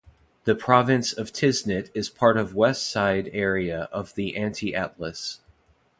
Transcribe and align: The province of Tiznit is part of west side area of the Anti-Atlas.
The 0.45 0.55
province 0.55 1.13
of 1.13 1.31
Tiznit 1.31 1.91
is 1.93 2.09
part 2.09 2.35
of 2.35 2.55
west 2.55 2.89
side 2.89 3.29
area 3.33 3.81
of 3.91 4.15
the 4.15 4.35
Anti-Atlas. 4.35 5.41